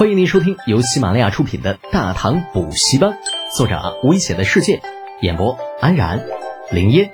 [0.00, 3.10] 欢迎您收听由喜马拉雅出品的《大唐补习班》，
[3.54, 4.80] 作者危险的世界，
[5.20, 6.26] 演播安然、
[6.72, 7.12] 林烟、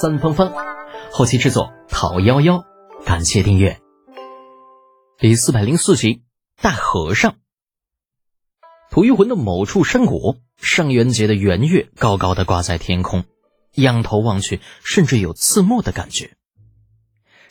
[0.00, 0.52] 三芳芳，
[1.12, 2.64] 后期制作陶幺幺。
[3.04, 3.78] 感谢订阅。
[5.18, 6.22] 第四百零四集，
[6.60, 7.36] 大和尚。
[8.90, 13.22] 吐玉魂的某处山谷，上元节的圆月高高的挂在天空，
[13.76, 16.32] 仰头望去，甚至有刺目的感觉。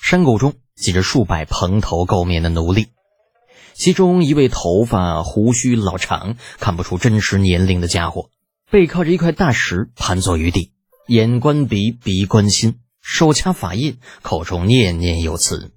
[0.02, 2.90] 山谷中挤着数百蓬头垢面的奴隶。
[3.76, 8.30] 其中一位头发胡须老长、看不出真实年龄的家伙，
[8.72, 10.72] 背靠着一块大石盘坐于地，
[11.08, 15.74] 眼观鼻，鼻观心，手掐法印，口中念念有词。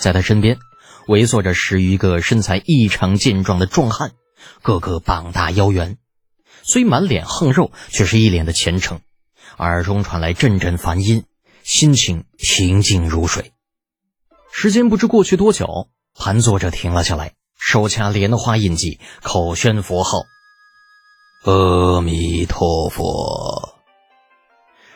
[0.00, 0.56] 在他身边，
[1.06, 4.12] 围坐着十余个身材异常健壮的壮汉，
[4.62, 5.98] 个个膀大腰圆，
[6.62, 9.00] 虽满脸横肉，却是一脸的虔诚，
[9.58, 11.24] 耳中传来阵阵梵音，
[11.62, 13.52] 心情平静如水。
[14.50, 15.90] 时间不知过去多久。
[16.14, 20.22] 盘坐着停了下来，手掐莲花印记，口宣佛号
[21.44, 23.78] ：“阿弥陀佛。”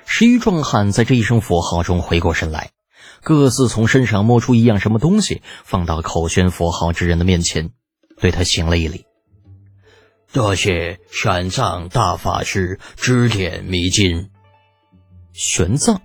[0.06, 2.70] 十余壮汉在这一声佛号中回过神来，
[3.22, 7.70] 各自从身上摸出一样什么东西，放到口宣佛号之人的面前，
[8.18, 9.04] 对他行了一礼
[10.32, 14.30] ：“多谢玄奘大法师指点迷津。”
[15.34, 15.98] 玄奘。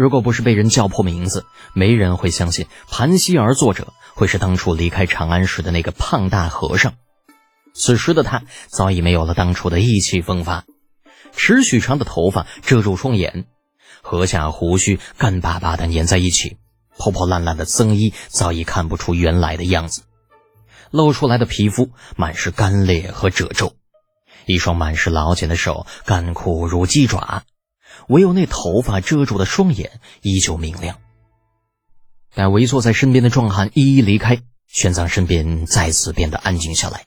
[0.00, 6.94] 如果不是被人叫破名字，没人会相信盘膝而坐者会是当初离开长安时的那个胖大和尚。
[7.74, 10.64] 此时的他早已没有了当初的意气风发，
[11.36, 13.44] 尺许长的头发遮住双眼，
[14.00, 16.56] 颌下胡须干巴巴的粘在一起，
[16.96, 20.04] 破破烂烂的僧衣早已看不出原来的样子，
[20.90, 23.74] 露出来的皮肤满是干裂和褶皱，
[24.46, 27.42] 一双满是老茧的手干枯如鸡爪。
[28.08, 30.98] 唯有那头发遮住的双眼依旧明亮。
[32.34, 37.06] 待围坐在身边的壮汉一一离开，玄奘身边再次变得安静下来，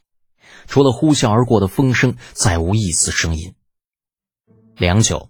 [0.67, 3.53] 除了呼啸而过的风声，再无一丝声音。
[4.75, 5.29] 良久，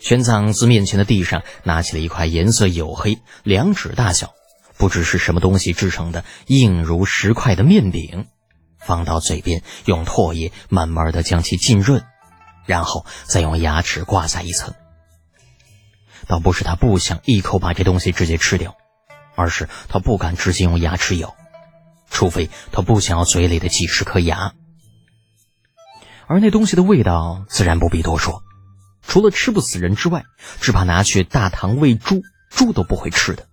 [0.00, 4.32] 玄奘自面前的地上拿起了一块颜色黝黑、两指大小、
[4.76, 8.26] 不知是什么东西制成的硬如石块的面饼，
[8.78, 12.04] 放到嘴边，用唾液慢慢的将其浸润，
[12.64, 14.72] 然后再用牙齿刮下一层。
[16.26, 18.76] 倒不是他不想一口把这东西直接吃掉，
[19.34, 21.36] 而是他不敢直接用牙齿咬，
[22.10, 24.54] 除非他不想要嘴里的几十颗牙。
[26.26, 28.42] 而那东西的味道自然不必多说，
[29.06, 30.24] 除了吃不死人之外，
[30.60, 33.46] 只怕拿去大唐喂猪，猪都不会吃的。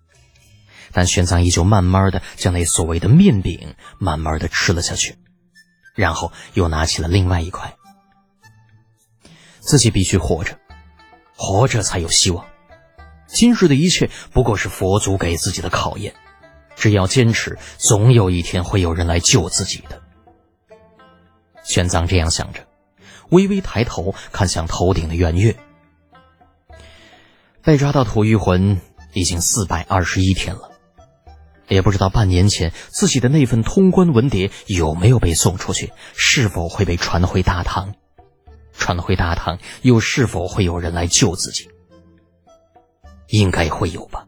[0.92, 5.18] 但玄奘依旧慢慢的将那所谓的面饼慢慢的吃了下去，
[5.96, 7.76] 然后又拿起了另外一块。
[9.60, 10.58] 自己必须活着，
[11.36, 12.46] 活着才有希望。
[13.34, 16.14] 今日的一切不过是佛祖给自己的考验，
[16.76, 20.00] 只要坚持，总有一天会有人来救自己的。
[21.64, 22.66] 玄奘这样想着，
[23.30, 25.56] 微微抬头看向头顶的圆月。
[27.64, 28.80] 被抓到吐玉魂
[29.14, 30.70] 已经四百二十一天了，
[31.68, 37.96] 也不知道半年前自己的那份通关文牒有没有被送出去，是否会被传回大唐？
[38.78, 41.70] 传回大唐，又是否会有人来救自己？
[43.34, 44.28] 应该会有吧，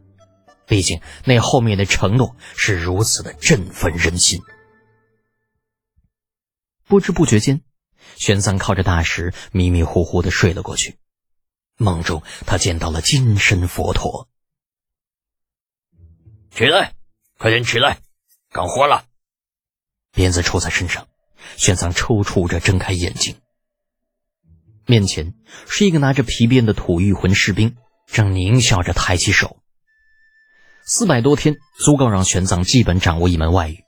[0.65, 4.41] 毕竟那后面的承诺是如此的振奋人心。
[6.87, 7.61] 不知不觉间，
[8.15, 10.97] 玄奘靠着大石迷迷糊糊的睡了过去。
[11.77, 14.27] 梦中，他见到了金身佛陀。
[16.49, 16.95] 起来，
[17.37, 17.99] 快点起来，
[18.49, 19.05] 干活了。
[20.13, 21.07] 鞭子抽在身上，
[21.57, 23.35] 玄奘抽搐着睁开眼睛。
[24.87, 25.35] 面前
[25.67, 27.77] 是一个拿着皮鞭的吐玉魂士兵。
[28.07, 29.57] 正狞笑着抬起手。
[30.85, 33.83] 四百多天足够让玄奘基本掌握一门外语，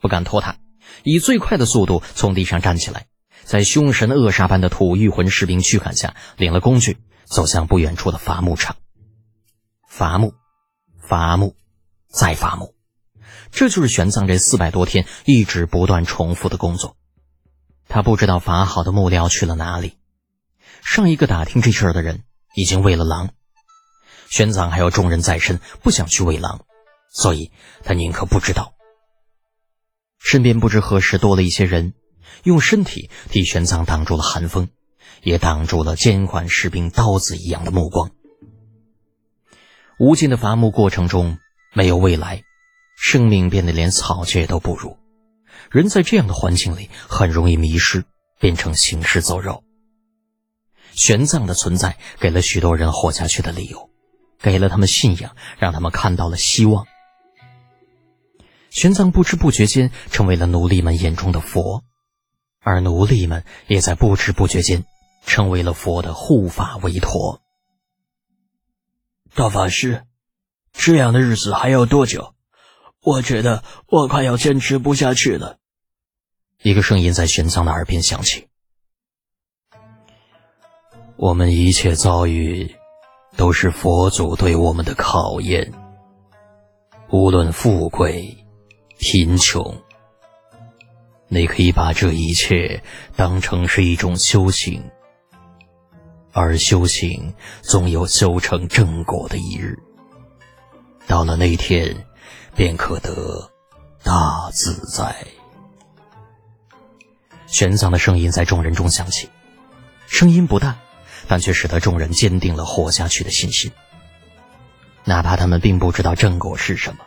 [0.00, 0.56] 不敢拖沓，
[1.02, 3.06] 以最快的速度从地上站起来，
[3.44, 8.76] 在凶神恶煞般的吐玉魂士兵驱赶下，领了工具，走向不远处的伐木场。
[9.88, 10.34] 伐木，
[10.98, 11.54] 伐木，
[12.08, 12.74] 再伐木，
[13.52, 16.96] 这就是玄奘这四百多天一直不断重复的工作。
[17.86, 19.98] 他不知道伐好的木料去了哪里。
[20.82, 22.24] 上一个打听这事儿的人。
[22.56, 23.30] 已经喂了狼，
[24.34, 26.64] 玄奘还有重任在身，不想去喂狼，
[27.08, 27.52] 所以
[27.84, 28.74] 他宁可不知道。
[30.18, 31.94] 身边不知何时多了一些人，
[32.42, 34.70] 用身体替玄奘挡住了寒风，
[35.22, 38.10] 也挡住了监管士兵刀子一样的目光。
[40.00, 41.38] 无尽的伐木过程中，
[41.72, 42.42] 没有未来，
[42.96, 44.98] 生命变得连草芥都不如。
[45.70, 48.04] 人在这样的环境里，很容易迷失，
[48.40, 49.62] 变成行尸走肉。
[50.90, 53.90] 玄奘的存在给了许多人活下去的理由，
[54.44, 56.86] 给了他们信仰，让他们看到了希望。
[58.68, 61.82] 玄奘不知不觉间成为了奴隶们眼中的佛，
[62.60, 64.84] 而奴隶们也在不知不觉间
[65.24, 67.40] 成为了佛的护法韦陀。
[69.34, 70.04] 大法师，
[70.74, 72.34] 这样的日子还要多久？
[73.00, 75.56] 我觉得我快要坚持不下去了。
[76.60, 78.48] 一个声音在玄奘的耳边响起
[81.16, 82.76] ：“我们一切遭遇，
[83.36, 85.72] 都是佛祖对我们的考验。
[87.10, 88.36] 无论富贵。”
[88.96, 89.76] 贫穷，
[91.26, 92.80] 你可以把这一切
[93.16, 94.82] 当成是一种修行，
[96.32, 99.76] 而修行总有修成正果的一日。
[101.08, 102.06] 到了那天，
[102.54, 103.50] 便可得
[104.02, 105.14] 大自在。
[107.46, 109.28] 玄奘的声音在众人中响起，
[110.06, 110.78] 声音不大，
[111.26, 113.72] 但却使得众人坚定了活下去的信心。
[115.04, 117.04] 哪怕他们并不知道正果是什么，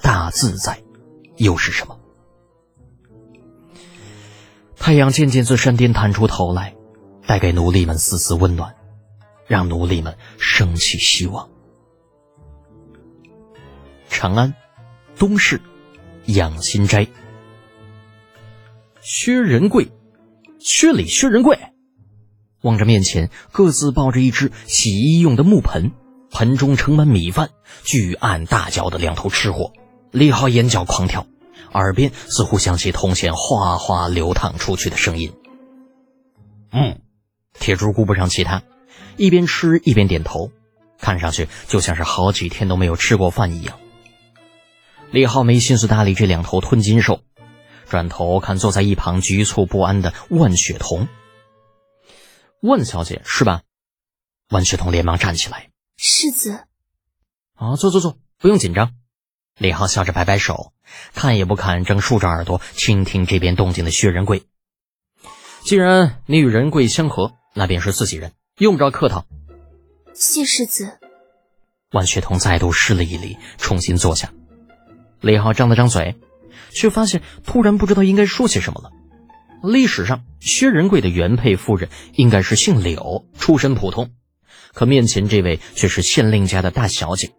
[0.00, 0.82] 大自在。
[1.36, 2.00] 又是什么？
[4.76, 6.74] 太阳渐渐自山巅探出头来，
[7.26, 8.74] 带给奴隶们丝丝温暖，
[9.46, 11.48] 让奴隶们升起希望。
[14.08, 14.52] 长安，
[15.16, 15.60] 东市，
[16.24, 17.06] 养心斋。
[19.00, 19.92] 薛仁贵，
[20.58, 21.56] 薛礼、薛仁贵，
[22.68, 25.92] 望着面前各自抱着一只洗衣用的木盆，
[26.30, 27.48] 盆中盛满米饭，
[27.82, 29.72] 巨按大脚的两头吃货。
[30.10, 31.26] 李浩眼角狂跳，
[31.72, 35.32] 耳边似乎响起铜钱哗哗流淌出去的声音。
[36.70, 37.00] 嗯，
[37.58, 38.62] 铁柱顾不上其他，
[39.16, 40.50] 一边吃一边点头，
[41.00, 43.78] 看上去就像是好几天都没有吃过饭一样。
[45.10, 47.20] 李浩没心思搭理这两头吞金兽，
[47.88, 51.08] 转头看坐在一旁局促不安的万雪彤。
[52.60, 53.62] 万小姐是吧？
[54.48, 56.64] 万雪彤连忙站起来：“世子，
[57.54, 58.94] 啊，坐坐坐，不用紧张。”
[59.58, 60.72] 李浩笑着摆摆手，
[61.14, 64.44] 看也不看正竖着耳朵倾听这边动静的薛仁贵。
[65.62, 69.26] 既然你与仁贵相合，那便是自己人，用不着客套。
[70.14, 70.98] 谢世子。
[71.92, 74.32] 万雪彤再度施了一礼，重新坐下。
[75.20, 76.16] 李浩张了张嘴，
[76.70, 78.92] 却发现突然不知道应该说些什么了。
[79.62, 84.10] 历史上，薛仁贵的原配夫人应该是姓柳，出身普通，
[84.72, 87.32] 可面前这位却是县令家的大小姐。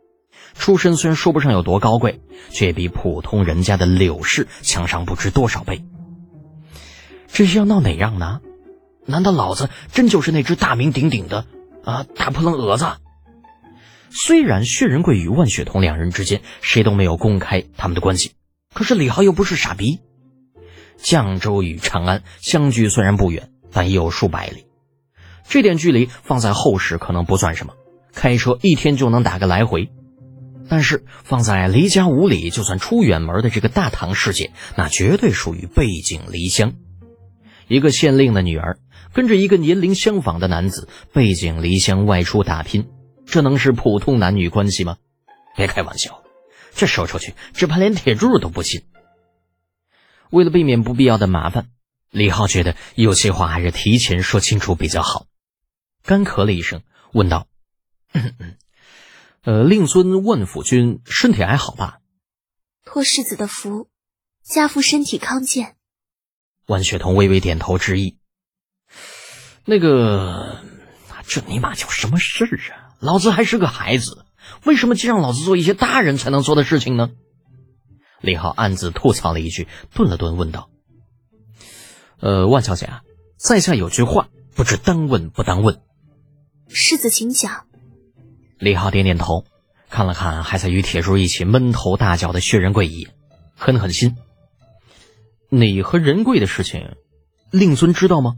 [0.55, 5.85] 出身虽然说不上有多高贵，却比普通人家的柳氏强上不知多少倍。
[7.27, 8.41] 这是要闹哪样呢？
[9.05, 11.45] 难道老子真就是那只大名鼎鼎的
[11.85, 12.85] 啊大扑棱蛾子？
[14.11, 18.33] 虽然薛仁贵与万雪彤两人之间谁都没有公开他们的关系，
[18.73, 19.99] 可是李浩又不是傻逼。
[21.01, 24.65] 绛州与长安相距虽然不远，但也有数百里，
[25.47, 27.73] 这点距离放在后世可能不算什么，
[28.13, 29.89] 开车一天就能打个来回。
[30.67, 36.73] 但是放在离家五里就算出远门的这个大唐世界，那绝对属于背井离乡。
[37.67, 38.77] 一个县令的女儿
[39.11, 42.87] 跟着一个年龄相仿的男子背井离乡外出打拼，
[43.25, 44.97] 这能是普通男女关系吗？
[45.55, 46.21] 别开玩笑，
[46.75, 48.83] 这说出去只怕连铁柱都不信。
[50.29, 51.69] 为了避免不必要的麻烦，
[52.09, 55.27] 李浩觉得有些话还是提前说清楚比较好。
[56.03, 56.81] 干咳了一声，
[57.13, 57.47] 问道。
[59.43, 61.99] 呃，令尊问府君身体还好吧？
[62.85, 63.87] 托世子的福，
[64.43, 65.75] 家父身体康健。
[66.65, 68.17] 万雪彤微微点头致意。
[69.65, 70.63] 那个，
[71.27, 72.95] 这尼玛叫什么事儿啊？
[72.99, 74.25] 老子还是个孩子，
[74.65, 77.11] 为什么就让老子做一些大人才能做的事情呢？
[78.21, 80.69] 李浩暗自吐槽了一句，顿了顿，问道
[82.19, 83.01] ：“呃，万小姐啊，
[83.37, 85.81] 在下有句话，不知当问不当问。”
[86.67, 87.65] 世子请讲。
[88.57, 89.45] 李浩点点头，
[89.89, 93.15] 看了看还在与铁柱一起闷头大叫的薛仁贵一眼，
[93.55, 94.17] 狠狠心
[95.49, 96.95] ：“你和仁贵的事情，
[97.51, 98.35] 令尊知道吗？”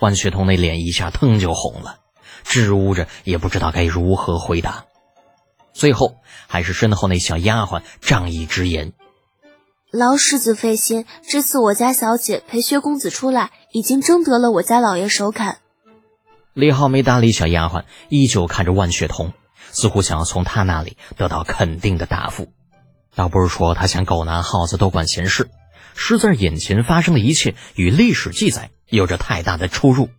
[0.00, 2.00] 万雪彤那脸一下腾就红了，
[2.42, 4.86] 支吾着也不知道该如何回答。
[5.72, 8.92] 最后还是身后那小丫鬟仗义直言
[9.90, 15.56] ：“劳世子费心，这次我家小姐陪薛公子出来，已经征得了我家老爷首肯。”
[16.52, 19.32] 李浩没搭理小丫鬟，依旧看着万雪彤，
[19.70, 22.52] 似乎想要从她那里得到肯定的答复。
[23.14, 25.50] 倒不是说他想狗拿耗子多管闲事，
[25.94, 30.10] 实在眼前发生的一切与历史记载有着太大的出入。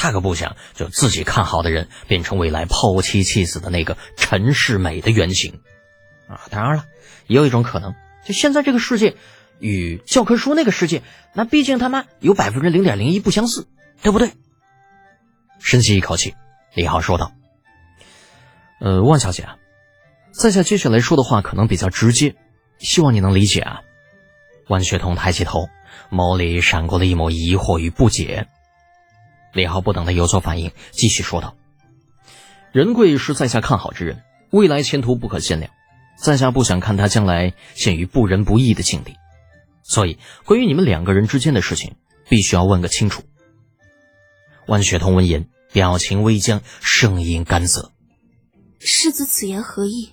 [0.00, 5.60] 他可不想就自己看好的人变成未来抛妻弃子的那个陈世美的原型。
[6.26, 6.86] 啊，当然了，
[7.26, 9.14] 也有一种可能，就现在这个世界
[9.58, 11.02] 与教科书那个世界，
[11.34, 13.68] 那毕竟他妈有百分之零点零一不相似，
[14.00, 14.32] 对不对？
[15.58, 16.34] 深吸一口气，
[16.72, 17.32] 李浩说道
[18.80, 19.56] ：“呃，万小姐啊，
[20.32, 22.36] 在下接下来说的话可能比较直接，
[22.78, 23.82] 希望你能理解啊。
[24.66, 25.68] 万雪彤抬起头，
[26.10, 28.46] 眸里闪过了一抹疑惑与不解。
[29.52, 31.56] 李浩不等他有所反应，继续说道
[32.72, 35.72] ：“仁贵是在下看好之人，未来前途不可限量，
[36.16, 39.16] 在下不想看他将来陷于不仁不义的境地，
[39.82, 41.96] 所以关于你们两个人之间的事情，
[42.28, 43.22] 必须要问个清楚。”
[44.68, 47.92] 万雪彤闻言，表情微僵，声音干涩
[48.78, 50.10] ：“世子此言何意？”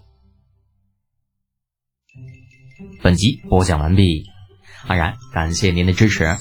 [3.03, 4.25] 本集播讲完毕。
[4.88, 6.38] 安然，感谢您的支持。